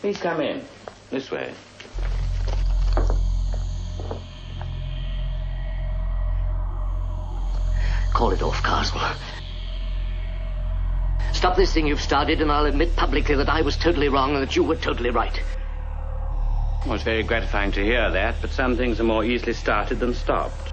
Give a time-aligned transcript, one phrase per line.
[0.00, 0.62] Please come in.
[1.10, 1.52] This way.
[8.12, 9.16] Call it off, Karswell.
[11.32, 14.42] Stop this thing you've started, and I'll admit publicly that I was totally wrong and
[14.42, 15.40] that you were totally right.
[16.84, 20.14] Well, it's very gratifying to hear that, but some things are more easily started than
[20.14, 20.72] stopped.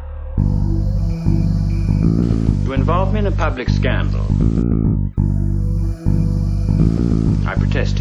[2.65, 4.25] You involve me in a public scandal.
[7.47, 7.94] I protested.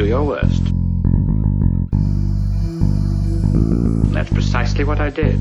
[0.00, 0.62] Do your worst.
[4.14, 5.38] That's precisely what I did.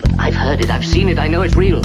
[0.00, 1.80] But I've heard it, I've seen it, I know it's real.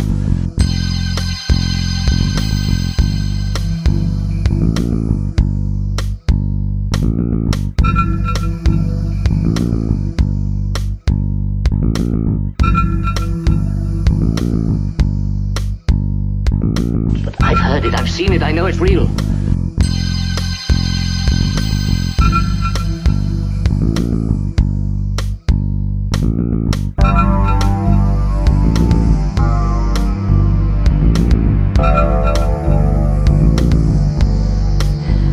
[18.07, 19.03] I've seen it, I know it's real.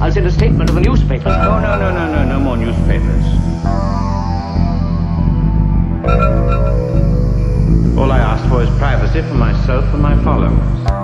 [0.03, 1.27] I'll send a statement to the newspapers.
[1.27, 3.25] Oh, no, no, no, no, no more newspapers.
[7.97, 11.04] All I ask for is privacy for myself and my followers.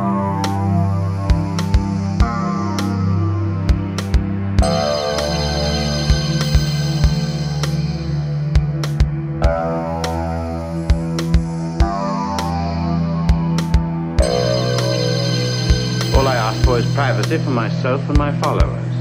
[17.12, 19.00] Privacy for myself and my followers.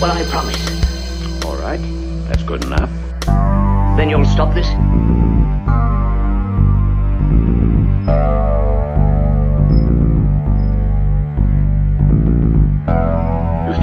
[0.00, 1.44] Well, I promise.
[1.44, 1.80] All right,
[2.28, 2.90] that's good enough.
[3.98, 4.66] Then you'll stop this?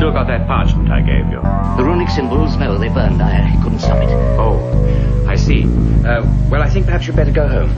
[0.04, 1.40] Still got that parchment I gave you.
[1.78, 2.58] The runic symbols?
[2.58, 3.22] No, they burned.
[3.22, 4.10] I couldn't stop it.
[4.38, 4.60] Oh,
[5.26, 5.64] I see.
[5.64, 7.70] Uh, well, I think perhaps you'd better go home.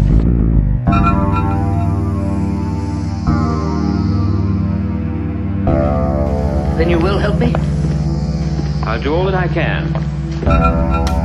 [6.80, 7.54] Then you will help me?
[8.84, 11.25] I'll do all that I can.